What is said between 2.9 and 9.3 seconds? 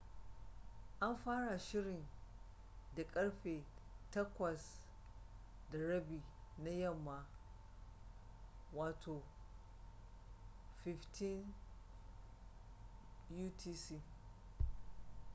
da karfe 8:30 na yamma 15.00